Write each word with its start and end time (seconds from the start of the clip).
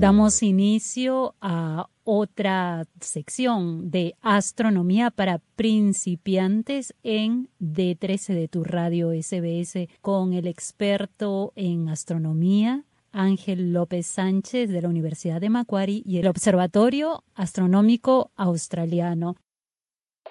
Damos 0.00 0.42
inicio 0.42 1.34
a 1.42 1.90
otra 2.04 2.86
sección 3.02 3.90
de 3.90 4.14
astronomía 4.22 5.10
para 5.10 5.42
principiantes 5.56 6.94
en 7.02 7.50
D13 7.60 8.32
de 8.32 8.48
tu 8.48 8.64
radio 8.64 9.10
SBS 9.12 9.90
con 10.00 10.32
el 10.32 10.46
experto 10.46 11.52
en 11.54 11.90
astronomía 11.90 12.86
Ángel 13.12 13.74
López 13.74 14.06
Sánchez 14.06 14.70
de 14.70 14.80
la 14.80 14.88
Universidad 14.88 15.38
de 15.38 15.50
Macquarie 15.50 16.02
y 16.06 16.16
el 16.16 16.28
Observatorio 16.28 17.22
Astronómico 17.34 18.30
Australiano 18.36 19.36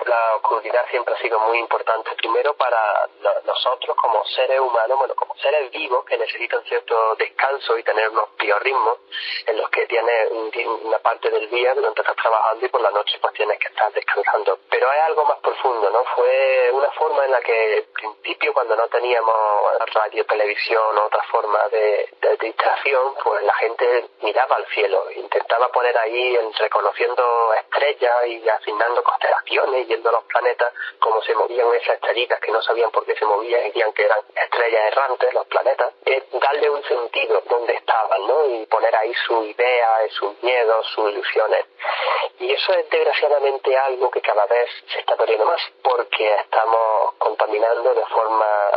la 0.06 0.36
oscuridad 0.36 0.86
siempre 0.90 1.14
ha 1.14 1.18
sido 1.18 1.40
muy 1.40 1.58
importante, 1.60 2.12
primero 2.16 2.54
para 2.56 3.08
nosotros 3.44 3.96
como 3.98 4.24
seres 4.26 4.60
humanos, 4.60 4.98
bueno, 4.98 5.16
como 5.16 5.36
seres 5.36 5.72
vivos 5.72 6.06
que 6.06 6.18
necesitan 6.18 6.64
cierto 6.64 7.16
descanso 7.16 7.78
y 7.78 7.84
tener 7.84 8.10
unos 8.10 8.30
biorritmos 8.38 9.00
en 9.46 9.58
los 9.58 9.70
que 9.70 9.86
tienes 9.88 10.32
una 10.84 11.00
parte 11.00 11.30
del 11.30 11.50
día 11.50 11.74
donde 11.76 12.02
estás 12.02 12.16
trabajando 12.16 12.66
y 12.66 12.70
por 12.70 12.82
la 12.82 12.92
noche 12.92 13.18
pues 13.22 13.34
tienes 13.34 13.60
que 13.60 13.68
estar 13.68 13.92
descansando. 13.94 14.60
Pero 14.70 14.90
hay 14.90 15.00
algo 15.00 15.26
más 15.26 15.40
profundo, 15.40 15.90
¿no? 15.90 16.04
Fue 16.16 16.72
una 16.74 16.92
forma 16.92 17.26
en 17.26 17.32
la 17.32 17.42
que 17.42 17.76
al 17.76 17.84
principio 17.94 18.54
cuando 18.54 18.76
no 18.76 18.88
teníamos 18.88 19.30
radio, 19.94 20.26
televisión 20.26 20.98
o 20.98 21.06
otra 21.06 21.24
forma 21.24 21.60
de, 21.72 22.10
distracción, 22.40 23.16
pues 23.22 23.44
la 23.44 23.54
gente 23.56 24.10
miraba 24.22 24.56
al 24.56 24.66
cielo, 24.68 25.12
intentaba 25.12 25.68
poner 25.70 25.98
ahí 25.98 26.38
reconociendo 26.58 27.54
estrellas 27.54 28.28
y 28.28 28.48
asignando 28.48 29.04
constelaciones 29.04 29.89
viendo 29.90 30.12
los 30.12 30.24
planetas, 30.26 30.72
cómo 31.00 31.20
se 31.24 31.34
movían 31.34 31.74
esas 31.74 31.96
estrellitas 31.96 32.40
que 32.40 32.52
no 32.52 32.62
sabían 32.62 32.92
por 32.92 33.06
qué 33.06 33.16
se 33.16 33.26
movían, 33.26 33.64
decían 33.64 33.92
que 33.94 34.06
eran 34.06 34.20
estrellas 34.36 34.82
errantes, 34.92 35.34
los 35.34 35.48
planetas, 35.48 35.94
es 36.06 36.24
darle 36.32 36.70
un 36.70 36.84
sentido 36.84 37.42
donde 37.50 37.74
estaban, 37.74 38.28
¿no? 38.28 38.46
Y 38.46 38.66
poner 38.68 38.96
ahí 38.96 39.14
su 39.26 39.44
idea, 39.44 39.98
sus 40.12 40.42
miedos, 40.44 40.88
sus 40.94 41.12
ilusiones. 41.12 41.66
Y 42.40 42.54
eso 42.54 42.74
es 42.74 42.90
desgraciadamente 42.90 43.76
algo 43.78 44.12
que 44.12 44.22
cada 44.22 44.46
vez 44.46 44.70
se 44.94 45.00
está 45.00 45.16
perdiendo 45.16 45.46
más, 45.46 45.62
porque 45.84 46.36
estamos 46.36 47.14
contaminando 47.18 47.96
de 47.96 48.06
forma 48.06 48.70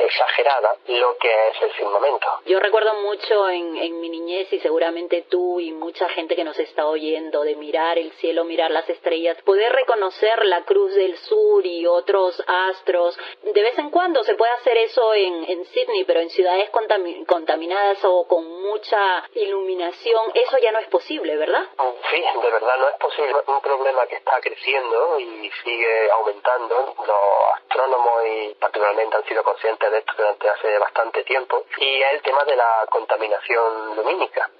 exagerada 0.00 0.76
lo 0.86 1.16
que 1.18 1.48
es 1.48 1.62
el 1.62 1.72
firmamento. 1.72 2.26
Yo 2.46 2.60
recuerdo 2.60 2.94
mucho 2.94 3.48
en, 3.48 3.76
en 3.76 4.00
mi 4.00 4.08
niñez 4.08 4.52
y 4.52 4.60
seguramente 4.60 5.26
tú 5.28 5.60
y 5.60 5.72
mucha 5.72 6.08
gente 6.10 6.36
que 6.36 6.44
nos 6.44 6.58
está 6.58 6.86
oyendo 6.86 7.42
de 7.42 7.56
mirar 7.56 7.98
el 7.98 8.12
cielo, 8.12 8.44
mirar 8.44 8.70
las 8.70 8.88
estrellas, 8.88 9.40
poder 9.42 9.72
reconocer 9.72 10.44
la 10.44 10.64
Cruz 10.64 10.94
del 10.94 11.16
Sur 11.18 11.64
y 11.66 11.86
otros 11.86 12.42
astros. 12.46 13.18
De 13.42 13.62
vez 13.62 13.78
en 13.78 13.90
cuando 13.90 14.22
se 14.24 14.34
puede 14.34 14.52
hacer 14.52 14.76
eso 14.78 15.14
en, 15.14 15.44
en 15.48 15.64
Sydney, 15.66 16.04
pero 16.04 16.20
en 16.20 16.30
ciudades 16.30 16.70
contaminadas 16.70 18.04
o 18.04 18.26
con 18.26 18.44
mucha 18.62 19.24
iluminación, 19.34 20.30
eso 20.34 20.58
ya 20.58 20.72
no 20.72 20.78
es 20.78 20.88
posible, 20.88 21.36
¿verdad? 21.36 21.64
Sí, 22.10 22.20
de 22.20 22.50
verdad 22.50 22.76
no 22.78 22.88
es 22.88 22.96
posible. 22.96 23.36
Un 23.46 23.60
problema 23.60 24.06
que 24.06 24.16
está 24.16 24.40
creciendo 24.40 25.20
y 25.20 25.50
sigue 25.64 26.10
aumentando. 26.12 26.94
Los 26.98 27.54
astrónomos 27.54 28.12
y 28.26 28.54
particularmente 28.54 29.16
han 29.16 29.24
sido 29.24 29.42
conscientes 29.42 29.87
de 29.90 29.98
esto 29.98 30.12
durante 30.16 30.48
hace 30.48 30.78
bastante 30.78 31.24
tiempo. 31.24 31.64
Y 31.78 32.02
es 32.02 32.12
el 32.14 32.22
tema 32.22 32.44
de 32.44 32.56
la 32.56 32.86
contaminación 32.90 33.96
lumínica 33.96 34.50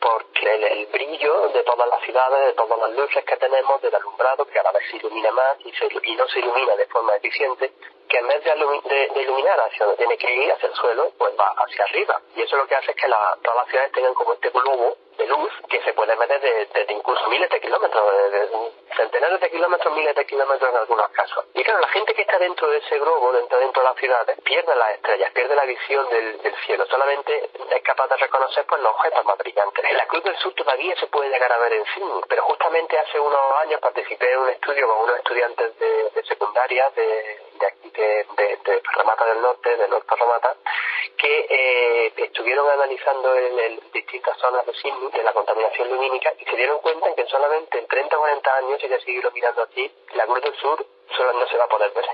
porque 0.00 0.54
el, 0.54 0.86
brillo 0.86 1.48
de 1.48 1.62
todas 1.64 1.88
las 1.88 2.00
ciudades, 2.02 2.46
de 2.46 2.52
todas 2.52 2.78
las 2.78 2.90
luces 2.92 3.24
que 3.24 3.36
tenemos, 3.36 3.80
del 3.82 3.94
alumbrado, 3.94 4.44
que 4.44 4.52
cada 4.52 4.70
vez 4.72 4.82
se 4.90 4.98
ilumina 4.98 5.30
más 5.32 5.56
y, 5.64 5.72
se, 5.72 5.86
y 5.86 6.16
no 6.16 6.28
se 6.28 6.38
ilumina 6.38 6.76
de 6.76 6.86
forma 6.86 7.16
eficiente, 7.16 7.72
que 8.08 8.18
en 8.18 8.28
vez 8.28 8.44
de, 8.44 9.22
iluminar 9.22 9.60
hacia 9.60 9.86
donde 9.86 9.98
tiene 9.98 10.16
que 10.16 10.32
ir, 10.32 10.52
hacia 10.52 10.68
el 10.68 10.74
suelo, 10.74 11.12
pues 11.18 11.34
va 11.38 11.52
hacia 11.56 11.84
arriba. 11.84 12.20
Y 12.36 12.42
eso 12.42 12.56
lo 12.56 12.66
que 12.66 12.76
hace 12.76 12.92
es 12.92 12.96
que 12.96 13.08
todas 13.08 13.56
las 13.56 13.68
ciudades 13.68 13.92
tengan 13.92 14.14
como 14.14 14.34
este 14.34 14.50
globo 14.50 14.96
de 15.16 15.26
luz 15.26 15.52
que 15.68 15.80
se 15.82 15.92
puede 15.94 16.14
meter 16.16 16.40
desde 16.40 16.92
incluso 16.92 17.28
miles 17.28 17.50
de 17.50 17.60
kilómetros, 17.60 18.32
de, 18.32 18.48
centenares 18.96 19.40
de 19.40 19.50
kilómetros, 19.50 19.94
miles 19.94 20.14
de 20.14 20.26
kilómetros 20.26 20.70
en 20.70 20.76
algunos 20.76 21.08
casos. 21.10 21.44
Y 21.54 21.62
claro, 21.64 21.80
la 21.80 21.88
gente 21.88 22.14
que 22.14 22.22
está 22.22 22.38
dentro 22.38 22.68
de 22.68 22.78
ese 22.78 22.98
globo, 22.98 23.32
dentro, 23.32 23.58
dentro 23.58 23.82
de 23.82 23.88
las 23.88 23.96
ciudades, 23.98 24.40
pierde 24.42 24.74
las 24.74 24.90
estrellas, 24.94 25.30
pierde 25.32 25.54
la 25.54 25.64
visión 25.64 26.08
del, 26.10 26.56
cielo, 26.66 26.86
solamente 26.86 27.50
es 27.70 27.82
capaz 27.82 28.08
de 28.08 28.16
reconocer 28.16 28.64
pues, 28.66 28.80
los 28.80 28.92
objetos 28.92 29.24
más 29.24 29.38
brillantes. 29.38 29.84
En 29.84 29.96
la 29.96 30.06
Cruz 30.06 30.24
del 30.24 30.36
Sur 30.38 30.54
todavía 30.54 30.96
se 30.96 31.06
puede 31.06 31.30
llegar 31.30 31.52
a 31.52 31.58
ver 31.58 31.72
en 31.74 31.84
cine, 31.94 32.12
pero 32.28 32.42
justamente 32.44 32.98
hace 32.98 33.20
unos 33.20 33.52
años 33.62 33.80
participé 33.80 34.32
en 34.32 34.38
un 34.40 34.48
estudio 34.50 34.88
con 34.88 35.02
unos 35.02 35.16
estudiantes 35.18 35.78
de, 35.78 36.10
de 36.10 36.24
secundaria 36.24 36.90
de, 36.90 37.45
de 37.58 37.66
aquí 37.66 37.90
de, 37.90 38.26
de, 38.36 38.58
de 38.64 38.82
del 39.26 39.42
Norte, 39.42 39.76
de 39.76 39.88
Norte 39.88 40.06
Parramatta, 40.08 40.56
que 41.16 41.46
eh, 41.48 42.12
estuvieron 42.16 42.68
analizando 42.70 43.34
en, 43.34 43.80
distintas 43.92 44.36
zonas 44.38 44.66
de 44.66 44.74
Sydney 44.74 45.10
de 45.10 45.22
la 45.22 45.32
contaminación 45.32 45.88
lumínica 45.88 46.32
y 46.38 46.44
se 46.44 46.56
dieron 46.56 46.78
cuenta 46.80 47.14
que 47.14 47.26
solamente 47.26 47.78
en 47.78 47.86
30 47.86 48.16
o 48.16 48.20
40 48.20 48.56
años, 48.56 48.80
si 48.80 48.88
se 48.88 49.00
sigue 49.00 49.22
mirando 49.32 49.62
aquí, 49.62 49.90
la 50.14 50.26
Cruz 50.26 50.42
del 50.42 50.54
Sur 50.56 50.86
solo 51.16 51.32
no 51.32 51.46
se 51.48 51.56
va 51.56 51.64
a 51.64 51.68
poder 51.68 51.90
ver. 51.92 52.04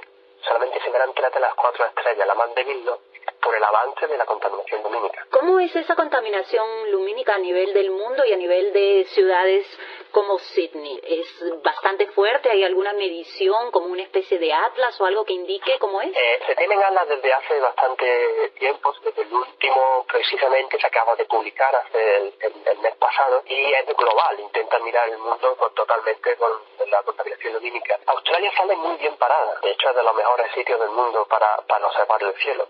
Solamente 0.46 0.80
se 0.80 0.90
verán 0.90 1.12
tres 1.14 1.32
de 1.32 1.40
las 1.40 1.54
cuatro 1.54 1.84
estrellas, 1.86 2.26
la 2.26 2.34
más 2.34 2.54
débil 2.54 2.84
no, 2.84 2.98
por 3.40 3.54
el 3.54 3.62
avance 3.62 4.06
de 4.06 4.16
la 4.16 4.24
contaminación 4.24 4.82
lumínica. 4.82 5.26
¿Cómo 5.30 5.60
es 5.60 5.74
esa 5.74 5.94
contaminación 5.94 6.90
lumínica 6.90 7.34
a 7.34 7.38
nivel 7.38 7.72
del 7.72 7.90
mundo 7.90 8.24
y 8.24 8.32
a 8.32 8.36
nivel 8.36 8.72
de 8.72 9.06
ciudades 9.10 9.66
como 10.12 10.38
Sydney? 10.38 11.00
¿Es 11.02 11.62
bastante 11.62 12.06
fuerte? 12.08 12.50
¿Hay 12.50 12.62
alguna 12.64 12.92
medición 12.92 13.70
como 13.70 13.86
una 13.86 14.02
especie 14.02 14.38
de 14.38 14.52
atlas 14.52 15.00
o 15.00 15.06
algo 15.06 15.24
que 15.24 15.32
indique 15.32 15.78
cómo 15.78 16.00
es? 16.00 16.10
Eh, 16.14 16.40
se 16.46 16.54
tienen 16.54 16.82
atlas 16.82 17.08
desde 17.08 17.32
hace 17.32 17.58
bastante 17.60 18.52
tiempo, 18.58 18.94
desde 19.02 19.22
el 19.22 19.32
último 19.32 20.06
precisamente 20.08 20.78
se 20.78 20.86
acaba 20.86 21.16
de 21.16 21.24
publicar 21.24 21.74
hace 21.74 22.18
el, 22.18 22.78
mes 22.82 22.96
pasado 22.96 23.42
y 23.46 23.72
es 23.72 23.86
global, 23.96 24.40
intenta 24.40 24.78
mirar 24.80 25.08
el 25.08 25.18
mundo 25.18 25.56
totalmente 25.74 26.36
con 26.36 26.50
la 26.88 27.02
contaminación 27.02 27.54
lumínica. 27.54 27.98
Australia 28.06 28.52
sale 28.56 28.76
muy 28.76 28.96
bien 28.96 29.16
parada, 29.16 29.58
de 29.62 29.70
hecho 29.70 29.90
es 29.90 29.96
de 29.96 30.02
los 30.02 30.14
mejores 30.14 30.52
sitios 30.52 30.80
del 30.80 30.90
mundo 30.90 31.26
para, 31.26 31.56
para 31.66 31.86
observar 31.86 32.22
el 32.22 32.34
cielo. 32.34 32.68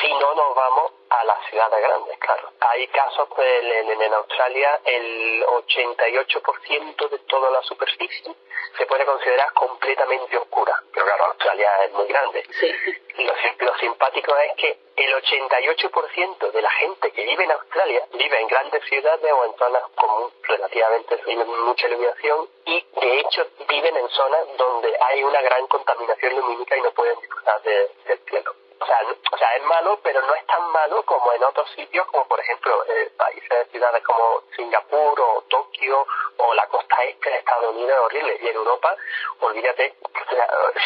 Si 0.00 0.08
no 0.14 0.34
nos 0.34 0.54
vamos 0.54 0.92
a 1.10 1.24
las 1.24 1.46
ciudades 1.48 1.80
grandes, 1.80 2.18
claro. 2.18 2.52
Hay 2.60 2.86
casos 2.88 3.28
pues, 3.34 3.64
en, 3.64 4.02
en 4.02 4.14
Australia 4.14 4.80
el 4.84 5.44
88% 5.44 7.08
de 7.10 7.18
toda 7.20 7.50
la 7.50 7.62
superficie 7.62 8.34
se 8.76 8.86
puede 8.86 9.04
considerar 9.04 9.52
completamente 9.54 10.36
oscura. 10.36 10.80
Pero 10.92 11.06
claro, 11.06 11.24
Australia 11.26 11.70
es 11.84 11.92
muy 11.92 12.06
grande. 12.06 12.44
Sí. 12.50 12.72
Lo, 13.18 13.32
lo 13.66 13.78
simpático 13.78 14.36
es 14.36 14.52
que 14.56 14.78
el 14.96 15.14
88% 15.14 16.50
de 16.52 16.62
la 16.62 16.70
gente 16.70 17.10
que 17.12 17.24
vive 17.24 17.44
en 17.44 17.52
Australia 17.52 18.04
vive 18.12 18.40
en 18.40 18.46
grandes 18.48 18.84
ciudades 18.84 19.32
o 19.32 19.44
en 19.44 19.54
zonas 19.56 19.82
con 19.94 20.32
relativamente 20.42 21.16
mucha 21.46 21.86
iluminación 21.86 22.48
y 22.64 22.86
de 23.00 23.20
hecho 23.20 23.46
viven 23.68 23.96
en 23.96 24.08
zonas 24.08 24.56
donde 24.56 24.96
hay 25.00 25.22
una 25.22 25.40
gran 25.42 25.66
contaminación 25.66 26.36
lumínica 26.36 26.76
y 26.76 26.80
no 26.80 26.90
pueden 26.92 27.18
disfrutar 27.20 27.62
del 27.62 28.18
cielo. 28.28 28.54
O 28.80 28.86
sea, 28.86 29.00
o 29.32 29.36
sea, 29.36 29.56
es 29.56 29.62
malo, 29.64 29.98
pero 30.02 30.22
no 30.22 30.34
es 30.34 30.46
tan 30.46 30.70
malo 30.70 31.02
como 31.04 31.32
en 31.32 31.42
otros 31.42 31.68
sitios, 31.72 32.06
como 32.06 32.26
por 32.26 32.40
ejemplo 32.40 32.84
eh, 32.86 33.10
países, 33.16 33.68
ciudades 33.70 34.02
como 34.04 34.42
Singapur 34.54 35.20
o 35.20 35.42
Tokio 35.48 36.06
o 36.36 36.54
la 36.54 36.66
costa 36.68 37.02
este 37.04 37.30
de 37.30 37.38
Estados 37.38 37.74
Unidos, 37.74 37.92
es 37.92 38.04
horrible. 38.04 38.38
Y 38.40 38.48
en 38.48 38.56
Europa, 38.56 38.96
olvídate, 39.40 39.94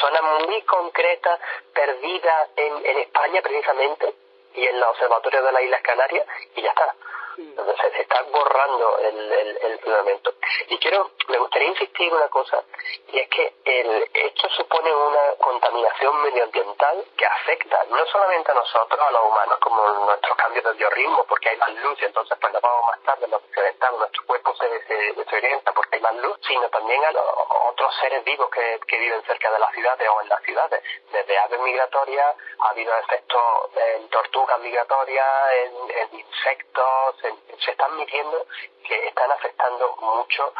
zonas 0.00 0.22
muy 0.46 0.62
concretas, 0.62 1.40
perdidas 1.74 2.48
en, 2.56 2.86
en 2.86 2.98
España 2.98 3.42
precisamente, 3.42 4.14
y 4.54 4.66
en 4.66 4.80
los 4.80 4.90
observatorios 4.90 5.44
de 5.44 5.52
las 5.52 5.62
Islas 5.62 5.82
Canarias, 5.82 6.26
y 6.56 6.62
ya 6.62 6.70
está. 6.70 6.94
Entonces 7.38 7.74
se 8.12 8.18
está 8.18 8.22
borrando 8.30 8.98
el, 8.98 9.32
el, 9.32 9.58
el 9.62 10.20
Y 10.68 10.78
quiero, 10.78 11.10
me 11.28 11.38
gustaría 11.38 11.68
insistir 11.68 12.08
en 12.08 12.14
una 12.14 12.28
cosa, 12.28 12.62
y 13.08 13.18
es 13.18 13.28
que 13.28 13.54
el, 13.64 14.10
esto 14.12 14.48
supone 14.50 14.94
una 14.94 15.34
contaminación 15.38 16.22
medioambiental 16.22 17.04
que 17.16 17.26
afecta 17.26 17.84
no 17.88 18.04
solamente 18.06 18.50
a 18.50 18.54
nosotros, 18.54 19.00
a 19.00 19.10
los 19.10 19.22
humanos, 19.22 19.58
como 19.60 19.88
nuestros 20.04 20.36
cambios 20.36 20.64
de 20.64 20.72
biorritmo, 20.74 21.24
porque 21.24 21.50
hay 21.50 21.56
más 21.56 21.72
luz 21.76 21.98
y 22.02 22.04
entonces 22.04 22.38
cuando 22.40 22.60
vamos 22.60 22.86
más 22.86 23.02
tarde 23.02 23.28
nos 23.28 23.42
desorientamos, 23.48 24.00
nuestro 24.00 24.26
cuerpo 24.26 24.54
se, 24.56 24.86
se 24.86 25.12
desorienta 25.12 25.72
porque 25.72 25.96
hay 25.96 26.02
más 26.02 26.14
luz, 26.16 26.38
sino 26.46 26.68
también 26.68 27.04
a 27.04 27.12
los 27.12 27.24
otros 27.70 27.94
seres 28.00 28.24
vivos 28.24 28.50
que, 28.50 28.80
que 28.86 28.98
viven 28.98 29.22
cerca 29.24 29.50
de 29.50 29.58
las 29.58 29.72
ciudades 29.72 30.08
o 30.08 30.20
en 30.20 30.28
las 30.28 30.42
ciudades. 30.42 30.82
Desde 31.10 31.38
aves 31.38 31.60
migratorias 31.60 32.36
ha 32.58 32.68
habido 32.70 32.94
efectos 32.98 33.42
en 33.76 34.08
tortugas 34.08 34.60
migratorias, 34.60 35.28
en, 35.64 35.90
en 35.90 36.20
insectos, 36.20 37.16
se, 37.20 37.70
están 37.70 37.96
midiendo 38.02 38.46
que 38.86 39.06
están 39.06 39.30
afectando 39.30 39.96
mucho 40.00 40.52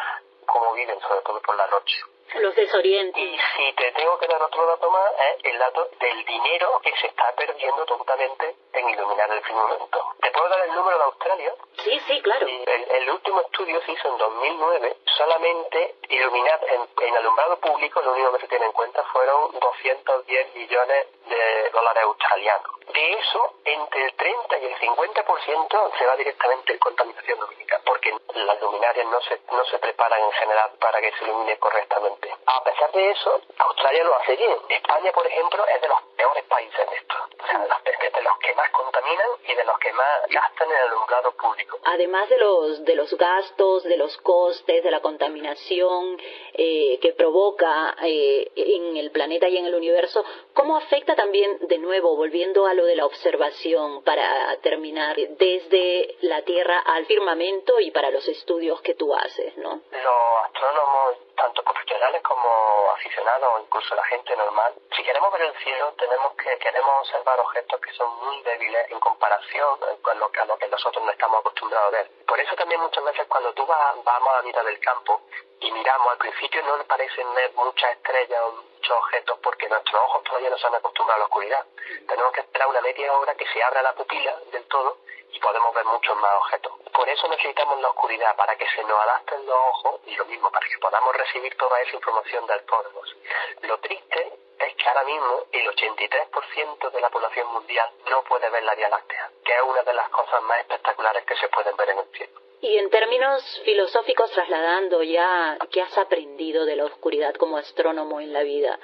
cómo 0.45 0.73
viven, 0.73 0.99
sobre 1.01 1.21
todo 1.21 1.41
por 1.41 1.55
la 1.55 1.67
noche. 1.67 1.97
Los 2.39 2.55
desorientes. 2.55 3.21
Y 3.21 3.37
si 3.55 3.73
te 3.73 3.91
tengo 3.91 4.17
que 4.17 4.27
dar 4.27 4.41
otro 4.41 4.65
dato 4.65 4.89
más, 4.89 5.11
es 5.11 5.45
el 5.45 5.59
dato 5.59 5.89
del 5.99 6.25
dinero 6.25 6.79
que 6.83 6.91
se 6.97 7.07
está 7.07 7.31
perdiendo 7.35 7.85
totalmente 7.85 8.55
en 8.73 8.89
iluminar 8.89 9.31
el 9.31 9.41
firmamento. 9.43 9.99
¿Te 10.21 10.31
puedo 10.31 10.49
dar 10.49 10.65
el 10.65 10.73
número 10.73 10.97
de 10.97 11.03
Australia? 11.03 11.53
Sí, 11.83 11.99
sí, 12.07 12.21
claro. 12.21 12.47
El, 12.47 12.91
el 12.91 13.09
último 13.11 13.41
estudio 13.41 13.81
se 13.81 13.91
hizo 13.91 14.07
en 14.07 14.17
2009. 14.17 14.97
Solamente 15.17 15.95
iluminar 16.09 16.59
en, 16.69 17.07
en, 17.07 17.17
alumbrado 17.17 17.59
público, 17.59 18.01
lo 18.01 18.13
único 18.13 18.33
que 18.33 18.39
se 18.41 18.47
tiene 18.47 18.65
en 18.65 18.71
cuenta 18.71 19.03
fueron 19.05 19.59
210 19.59 20.55
millones 20.55 21.07
de 21.27 21.69
dólares 21.71 22.03
australianos 22.03 22.79
De 22.93 23.13
eso, 23.13 23.53
entre 23.65 24.05
el 24.05 24.13
30 24.13 24.57
y 24.59 24.65
el 24.65 24.75
50% 24.75 25.97
se 25.97 26.05
va 26.05 26.15
directamente 26.15 26.73
en 26.73 26.79
contaminación 26.79 27.39
lumínica, 27.39 27.81
porque 27.85 28.13
las 28.33 28.61
luminarias 28.61 29.05
no 29.07 29.21
se, 29.21 29.39
no 29.51 29.63
se 29.65 29.79
preparan 29.79 30.21
en 30.21 30.31
general 30.33 30.71
para 30.79 30.99
que 30.99 31.11
se 31.11 31.23
ilumine 31.25 31.57
correctamente. 31.57 32.22
A 32.45 32.63
pesar 32.63 32.91
de 32.91 33.11
eso, 33.11 33.41
Australia 33.57 34.03
lo 34.03 34.15
hace 34.15 34.35
bien. 34.35 34.57
España, 34.69 35.11
por 35.11 35.25
ejemplo, 35.27 35.65
es 35.67 35.81
de 35.81 35.87
los 35.87 36.01
peores 36.15 36.43
países 36.45 36.79
en 36.79 36.93
esto. 36.93 37.15
O 37.43 37.47
sea, 37.47 37.67
de 38.13 38.21
los 38.21 38.37
que 38.37 38.53
más 38.53 38.69
contaminan 38.71 39.27
y 39.47 39.55
de 39.55 39.63
los 39.63 39.77
que 39.79 39.91
más 39.93 40.21
gastan 40.29 40.69
en 40.69 40.77
el 40.77 40.83
alumbrado 40.91 41.31
público. 41.33 41.79
Además 41.85 42.29
de 42.29 42.37
los, 42.37 42.85
de 42.85 42.95
los 42.95 43.13
gastos, 43.17 43.83
de 43.83 43.97
los 43.97 44.15
costes, 44.17 44.83
de 44.83 44.91
la 44.91 45.01
contaminación 45.01 46.17
eh, 46.53 46.99
que 47.01 47.13
provoca 47.13 47.95
eh, 48.03 48.51
en 48.55 48.97
el 48.97 49.11
planeta 49.11 49.47
y 49.47 49.57
en 49.57 49.65
el 49.65 49.75
universo, 49.75 50.23
¿cómo 50.53 50.77
afecta 50.77 51.15
también, 51.15 51.67
de 51.67 51.77
nuevo, 51.77 52.15
volviendo 52.15 52.65
a 52.65 52.73
lo 52.73 52.85
de 52.85 52.95
la 52.95 53.05
observación 53.05 54.03
para 54.03 54.55
terminar, 54.57 55.15
desde 55.15 56.15
la 56.21 56.43
Tierra 56.43 56.79
al 56.79 57.05
firmamento 57.05 57.79
y 57.79 57.91
para 57.91 58.11
los 58.11 58.27
estudios 58.27 58.81
que 58.81 58.95
tú 58.95 59.13
haces, 59.15 59.57
¿no? 59.57 59.81
Los 59.91 60.45
astrónomos, 60.45 61.15
tanto 61.43 61.61
profesionales 61.61 62.21
como 62.23 62.91
aficionados 62.95 63.49
o 63.53 63.59
incluso 63.59 63.95
la 63.95 64.03
gente 64.05 64.33
normal, 64.37 64.73
si 64.95 65.03
queremos 65.03 65.29
ver 65.33 65.41
el 65.41 65.57
cielo, 65.57 65.93
tenemos 65.99 66.33
que 66.35 66.57
queremos 66.57 66.93
observar 67.01 67.37
objetos 67.37 67.81
que 67.81 67.91
son 67.91 68.09
muy 68.23 68.41
débiles 68.43 68.89
en 68.89 68.99
comparación 69.01 69.77
con 70.01 70.19
lo, 70.19 70.31
a 70.39 70.45
lo 70.45 70.57
que 70.57 70.67
nosotros 70.69 71.03
no 71.03 71.11
estamos 71.11 71.41
acostumbrados 71.41 71.87
a 71.87 71.97
ver. 71.97 72.09
Por 72.25 72.39
eso 72.39 72.55
también 72.55 72.79
muchas 72.79 73.03
veces 73.03 73.27
cuando 73.27 73.53
tú 73.53 73.65
vas, 73.65 73.95
vamos 74.05 74.29
a 74.29 74.37
la 74.37 74.41
mitad 74.43 74.63
del 74.63 74.79
campo 74.79 75.21
y 75.59 75.71
miramos, 75.83 76.13
al 76.13 76.17
principio 76.17 76.63
no 76.63 76.77
le 76.77 76.85
parecen 76.85 77.33
ver 77.33 77.51
muchas 77.55 77.91
estrellas 77.91 78.41
o 78.43 78.51
muchos 78.53 78.97
objetos 78.97 79.37
porque 79.43 79.67
nuestros 79.67 80.01
ojos 80.01 80.23
todavía 80.23 80.49
no 80.49 80.57
se 80.57 80.67
han 80.67 80.75
acostumbrado 80.75 81.17
a 81.17 81.19
la 81.19 81.25
oscuridad. 81.25 81.65
Tenemos 82.07 82.31
que 82.31 82.39
esperar 82.39 82.69
una 82.69 82.79
media 82.79 83.11
hora 83.11 83.35
que 83.35 83.45
se 83.47 83.61
abra 83.61 83.81
la 83.81 83.93
pupila 83.93 84.33
del 84.53 84.65
todo 84.67 84.99
y 85.29 85.39
podemos 85.41 85.73
ver 85.73 85.83
muchos 85.83 86.15
más 86.15 86.31
objetos. 86.37 86.71
Por 86.93 87.09
eso 87.09 87.27
necesitamos 87.27 87.81
la 87.81 87.89
oscuridad, 87.89 88.33
para 88.37 88.55
que 88.55 88.65
se 88.69 88.81
nos 88.85 88.97
adapten 88.97 89.45
los 89.45 89.55
ojos 89.55 89.99
y 90.05 90.15
lo 90.15 90.23
mismo, 90.23 90.49
para 90.51 90.65
que 90.65 90.77
podamos 90.79 91.17
recibir 91.17 91.53
toda 91.57 91.77
esa 91.81 91.95
información 91.97 92.47
del 92.47 92.63
cosmos. 92.65 93.15
Lo 93.63 93.77
triste 93.79 94.39
es 94.59 94.75
que 94.75 94.87
ahora 94.87 95.03
mismo 95.03 95.43
el 95.51 95.67
83% 95.67 96.91
de 96.91 97.01
la 97.01 97.09
población 97.09 97.47
mundial 97.51 97.89
no 98.09 98.23
puede 98.23 98.49
ver 98.49 98.63
la 98.63 98.75
Vía 98.75 98.87
Láctea, 98.87 99.31
que 99.43 99.53
es 99.53 99.61
una 99.63 99.83
de 99.83 99.93
las 99.93 100.07
cosas 100.09 100.41
más 100.43 100.59
espectaculares 100.59 101.25
que 101.25 101.35
se 101.35 101.49
pueden 101.49 101.75
ver 101.75 101.89
en 101.89 101.99
el 101.99 102.07
cielo. 102.15 102.52
Y 102.63 102.77
en 102.77 102.89
términos 102.89 103.61
filosóficos, 103.65 104.31
trasladando 104.31 105.03
ya 105.03 105.57
qué 105.69 105.81
has 105.81 105.97
aprendido 105.97 106.63
de 106.65 106.77
la 106.77 106.85
oscuridad 106.85 107.35
como 107.35 107.57
astrónomo 107.57 108.21
en 108.21 108.31
la 108.31 108.41
vida, 108.43 108.79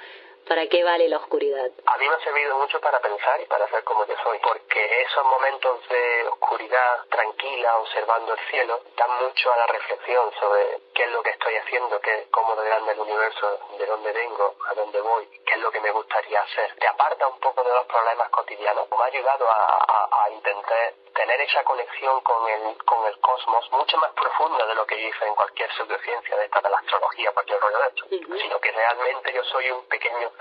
¿Para 0.50 0.66
qué 0.66 0.82
vale 0.82 1.08
la 1.08 1.18
oscuridad? 1.18 1.70
A 1.86 1.96
mí 1.96 2.08
me 2.08 2.14
ha 2.16 2.24
servido 2.24 2.58
mucho 2.58 2.80
para 2.80 2.98
pensar 2.98 3.40
y 3.40 3.46
para 3.46 3.68
ser 3.68 3.84
como 3.84 4.04
yo 4.04 4.16
soy, 4.24 4.36
porque 4.40 5.02
esos 5.02 5.24
momentos 5.24 5.88
de 5.88 6.26
oscuridad 6.26 7.06
tranquila, 7.08 7.78
observando 7.78 8.34
el 8.34 8.40
cielo, 8.50 8.80
dan 8.96 9.10
mucho 9.22 9.52
a 9.52 9.56
la 9.58 9.66
reflexión 9.68 10.32
sobre 10.40 10.80
qué 10.92 11.04
es 11.04 11.10
lo 11.12 11.22
que 11.22 11.30
estoy 11.30 11.54
haciendo, 11.54 12.00
qué, 12.00 12.26
cómo 12.32 12.56
de 12.56 12.66
grande 12.66 12.92
el 12.92 12.98
universo, 12.98 13.60
de 13.78 13.86
dónde 13.86 14.12
vengo, 14.12 14.56
a 14.66 14.74
dónde 14.74 15.00
voy, 15.00 15.28
qué 15.46 15.54
es 15.54 15.60
lo 15.60 15.70
que 15.70 15.80
me 15.80 15.92
gustaría 15.92 16.40
hacer. 16.40 16.74
Te 16.80 16.86
aparta 16.88 17.28
un 17.28 17.38
poco 17.38 17.62
de 17.62 17.70
los 17.72 17.86
problemas 17.86 18.28
cotidianos. 18.30 18.90
Me 18.90 19.04
ha 19.04 19.06
ayudado 19.06 19.46
a, 19.48 20.30
intentar 20.32 20.94
tener 21.20 21.40
esa 21.42 21.62
conexión 21.64 22.18
con 22.22 22.48
el, 22.48 22.82
con 22.84 23.06
el 23.06 23.20
cosmos 23.20 23.70
mucho 23.72 23.98
más 23.98 24.10
profunda 24.12 24.64
de 24.64 24.74
lo 24.74 24.86
que 24.86 24.98
yo 24.98 25.08
hice 25.08 25.26
en 25.26 25.34
cualquier 25.34 25.70
pseudociencia 25.74 26.34
de 26.34 26.44
esta 26.46 26.62
de 26.62 26.70
la 26.70 26.78
astrología, 26.78 27.30
cualquier 27.32 27.60
rollo 27.60 27.78
de 27.78 27.88
esto, 27.88 28.04
sino 28.40 28.58
que 28.58 28.72
realmente 28.72 29.30
yo 29.34 29.44
soy 29.44 29.70
un 29.70 29.84
pequeño 29.84 30.32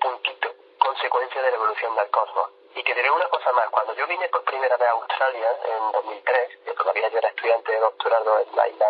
puntito, 0.00 0.54
consecuencia 0.78 1.42
de 1.42 1.50
la 1.50 1.56
evolución 1.56 1.92
del 1.96 2.10
cosmos. 2.10 2.50
Y 2.76 2.84
que 2.84 2.94
diré 2.94 3.10
una 3.10 3.28
cosa 3.28 3.50
más, 3.50 3.68
cuando 3.70 3.94
yo 3.94 4.06
vine 4.06 4.28
por 4.28 4.44
primera 4.44 4.76
vez 4.76 4.88
a 4.88 4.92
Australia 4.92 5.50
en 5.64 5.92
2003, 5.92 6.58
que 6.66 6.74
todavía 6.74 7.08
yo 7.08 7.18
era 7.18 7.28
estudiante 7.30 7.72
de 7.72 7.80
doctorado 7.80 8.38
en 8.38 8.54
la 8.54 8.68
isla, 8.68 8.86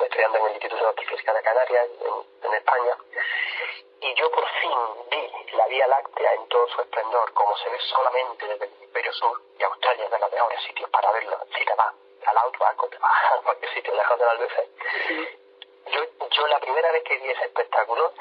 estudiando 0.00 0.38
en 0.38 0.46
el 0.46 0.52
Instituto 0.54 0.92
de 0.92 1.06
Física 1.06 1.32
de 1.32 1.42
Canarias, 1.42 1.86
en, 2.00 2.54
España, 2.54 2.96
y 4.10 4.14
yo 4.16 4.30
por 4.30 4.48
fin 4.60 4.78
vi 5.08 5.56
la 5.56 5.66
Vía 5.68 5.86
Láctea 5.86 6.34
en 6.34 6.48
todo 6.48 6.66
su 6.68 6.80
esplendor, 6.80 7.32
como 7.32 7.56
se 7.58 7.70
ve 7.70 7.78
solamente 7.78 8.46
desde 8.46 8.64
el 8.64 8.72
hemisferio 8.72 9.12
sur, 9.12 9.40
y 9.56 9.62
Australia 9.62 10.04
es 10.04 10.10
de 10.10 10.18
los 10.18 10.32
mejores 10.32 10.62
sitios 10.62 10.90
para 10.90 11.12
verlo, 11.12 11.38
si 11.56 11.64
te 11.64 11.74
vas 11.74 11.94
al 12.26 12.38
Outback 12.38 12.82
o 12.82 12.88
te 12.88 12.98
vas 12.98 13.32
a 13.32 13.42
cualquier 13.42 13.72
sitio 13.74 13.94
lejos 13.94 14.18
de 14.18 14.24
la 14.26 14.34
luz. 14.34 14.52
Yo, 15.86 16.00
yo 16.28 16.46
la 16.48 16.58
primera 16.58 16.90
vez 16.90 17.04
que 17.04 17.18
vi 17.18 17.30
ese 17.30 17.44
espectáculo, 17.44 18.12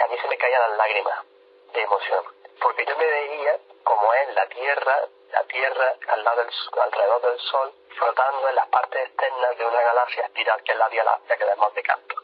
a 0.00 0.06
mí 0.06 0.18
se 0.18 0.28
me 0.28 0.36
caían 0.36 0.60
las 0.68 0.78
lágrimas 0.78 1.24
de 1.72 1.80
emoción, 1.80 2.24
porque 2.60 2.84
yo 2.84 2.96
me 2.98 3.06
veía 3.06 3.58
como 3.84 4.12
es 4.12 4.34
la 4.34 4.46
Tierra, 4.48 5.00
la 5.32 5.44
Tierra 5.44 5.94
al 6.08 6.24
lado 6.24 6.44
del, 6.44 6.50
alrededor 6.78 7.22
del 7.22 7.40
Sol, 7.40 7.72
flotando 7.96 8.48
en 8.50 8.54
las 8.54 8.68
partes 8.68 9.02
externas 9.06 9.56
de 9.56 9.64
una 9.64 9.80
galaxia 9.80 10.24
espiral 10.26 10.62
que 10.62 10.72
es 10.72 10.78
la 10.78 10.88
Vía 10.88 11.04
Láctea 11.04 11.36
que 11.38 11.44
vemos 11.44 11.74
de 11.74 11.82
canto, 11.82 12.16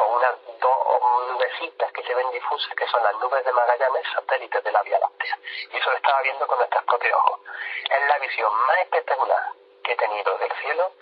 con 0.00 0.14
unas 0.14 0.32
dos 0.60 1.28
nubecitas 1.28 1.92
que 1.92 2.02
se 2.02 2.14
ven 2.14 2.30
difusas, 2.30 2.74
que 2.74 2.86
son 2.86 3.02
las 3.02 3.14
nubes 3.16 3.44
de 3.44 3.52
Magallanes, 3.52 4.06
satélites 4.14 4.64
de 4.64 4.72
la 4.72 4.82
Vía 4.82 4.98
Láctea. 4.98 5.38
Y 5.70 5.76
eso 5.76 5.90
lo 5.90 5.96
estaba 5.96 6.22
viendo 6.22 6.46
con 6.46 6.56
nuestros 6.56 6.84
propios 6.84 7.14
ojos. 7.18 7.40
Es 7.84 8.08
la 8.08 8.18
visión 8.18 8.50
más 8.66 8.78
espectacular 8.78 9.52
que 9.84 9.92
he 9.92 9.96
tenido 9.96 10.38
del 10.38 10.52
cielo, 10.62 10.92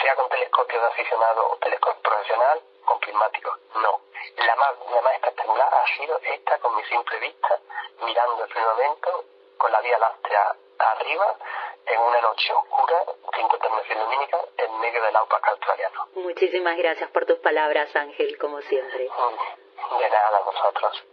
sea 0.00 0.16
con 0.16 0.30
telescopios 0.30 0.80
de 0.80 0.88
aficionado 0.88 1.46
o 1.46 1.56
telescopio 1.58 2.00
profesional, 2.00 2.62
con 2.86 2.98
prismáticos. 3.00 3.58
No, 3.82 4.00
la 4.36 4.56
más, 4.56 4.72
la 4.94 5.02
más 5.02 5.12
espectacular 5.12 5.74
ha 5.74 5.86
sido 5.98 6.18
esta 6.22 6.58
con 6.60 6.74
mi 6.74 6.84
simple 6.84 7.18
vista, 7.18 7.60
mirando 8.00 8.44
el 8.44 8.50
firmamento 8.50 9.24
con 9.58 9.72
la 9.72 9.80
Vía 9.82 9.98
Láctea 9.98 10.56
arriba, 10.78 11.36
en 11.84 12.00
una 12.00 12.20
noche 12.22 12.54
oscura, 12.54 13.04
sin 13.34 13.48
contaminación 13.48 13.98
lumínica, 14.00 14.40
en 14.58 14.80
medio 14.80 15.02
del 15.02 15.16
outback 15.16 15.48
australiano. 15.48 16.08
Muchísimas 16.14 16.76
gracias 16.76 17.10
por 17.10 17.26
tus 17.26 17.38
palabras, 17.38 17.94
Ángel, 17.94 18.38
como 18.38 18.60
siempre. 18.62 19.04
De 19.04 20.10
nada, 20.10 20.38
a 20.38 20.42
vosotros. 20.42 21.06